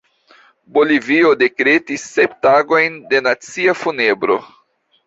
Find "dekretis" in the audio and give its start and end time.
1.43-2.09